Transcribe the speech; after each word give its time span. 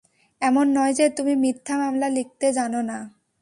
এমন 0.41 0.65
নয় 0.73 0.93
যে 0.93 1.05
তুমি 1.09 1.33
মিথ্যা 1.35 1.75
মামলা 1.77 2.07
লিখতে 2.09 2.47
জানো 2.53 2.79
না! 2.81 2.97